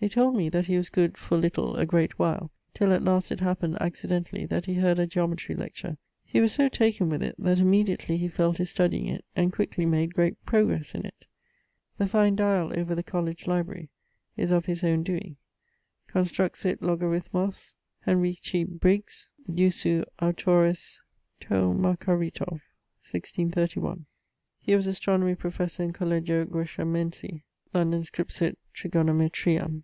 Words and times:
They 0.00 0.08
told 0.10 0.36
me 0.36 0.50
that 0.50 0.66
he 0.66 0.76
was 0.76 0.90
good 0.90 1.16
for 1.16 1.38
little 1.38 1.76
a 1.76 1.86
great 1.86 2.18
while, 2.18 2.50
till 2.74 2.92
at 2.92 3.00
last 3.02 3.32
it 3.32 3.40
happened 3.40 3.78
accidentally, 3.80 4.44
that 4.44 4.66
he 4.66 4.74
heard 4.74 4.98
a 4.98 5.06
Geometrie 5.06 5.54
lecture. 5.56 5.96
He 6.26 6.42
was 6.42 6.52
so 6.52 6.68
taken 6.68 7.08
with 7.08 7.22
it, 7.22 7.34
that 7.38 7.58
immediately 7.58 8.18
he 8.18 8.28
fell 8.28 8.52
to 8.52 8.66
studying 8.66 9.06
it, 9.06 9.24
and 9.34 9.50
quickly 9.50 9.86
made 9.86 10.12
great 10.12 10.36
progresse 10.44 10.94
in 10.94 11.06
it. 11.06 11.24
The 11.96 12.06
fine 12.06 12.36
diall 12.36 12.76
over 12.76 12.94
the 12.94 13.02
Colledge 13.02 13.46
Library 13.46 13.88
is 14.36 14.52
of 14.52 14.66
his 14.66 14.84
owne 14.84 15.04
doeing. 15.04 15.38
Construxit 16.10 16.82
Logarithmos 16.82 17.74
Henrici 18.06 18.64
Briggs, 18.66 19.30
jussu 19.50 20.04
Autoris 20.20 21.00
τοῦ 21.40 21.74
μακαρίτου, 21.78 22.60
1631. 23.10 24.04
He 24.60 24.76
was 24.76 24.86
Astronomy 24.86 25.34
Professor 25.34 25.82
in 25.82 25.94
Collegio 25.94 26.44
Greshamensi, 26.44 27.42
Lond. 27.72 27.94
Scripsit 28.04 28.56
Trigonometriam. 28.74 29.82